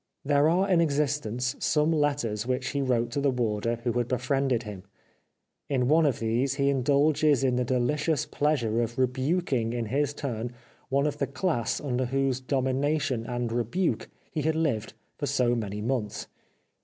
[0.25, 4.63] There are in existence some letters which he wrote to the warder who had befriended
[4.63, 4.81] him.
[5.69, 10.53] In one of these he indulges in the delicious pleasure of rebuking in his turn
[10.89, 15.81] one of the class under whose domination and rebuke he had lived for so many
[15.81, 16.25] months.